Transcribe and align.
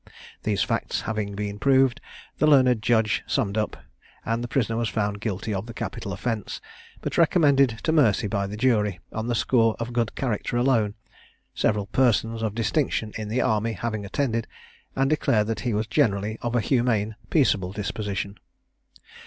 These 0.41 0.63
facts 0.63 1.01
having 1.01 1.35
been 1.35 1.59
proved, 1.59 2.01
the 2.39 2.47
learned 2.47 2.81
judge 2.81 3.21
summed 3.27 3.55
up, 3.55 3.77
and 4.25 4.43
the 4.43 4.47
prisoner 4.47 4.75
was 4.75 4.89
found 4.89 5.21
guilty 5.21 5.53
of 5.53 5.67
the 5.67 5.75
capital 5.75 6.11
offence, 6.11 6.59
but 7.01 7.19
recommended 7.19 7.77
to 7.83 7.91
mercy 7.91 8.25
by 8.25 8.47
the 8.47 8.57
jury, 8.57 8.99
on 9.11 9.27
the 9.27 9.35
score 9.35 9.75
of 9.79 9.93
good 9.93 10.15
character 10.15 10.57
alone; 10.57 10.95
several 11.53 11.85
persons 11.85 12.41
of 12.41 12.55
distinction 12.55 13.13
in 13.15 13.27
the 13.29 13.41
army 13.41 13.73
having 13.73 14.03
attended, 14.03 14.47
and 14.95 15.07
declared 15.11 15.45
that 15.45 15.59
he 15.59 15.73
was 15.75 15.85
generally 15.85 16.39
of 16.41 16.55
a 16.55 16.61
humane, 16.61 17.15
peaceable 17.29 17.71
disposition. 17.71 18.39